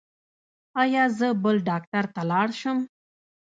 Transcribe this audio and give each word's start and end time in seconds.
ایا 0.81 1.03
زه 1.17 1.27
بل 1.43 1.55
ډاکټر 1.69 2.05
ته 2.13 2.21
لاړ 2.31 2.47
شم؟ 2.59 2.77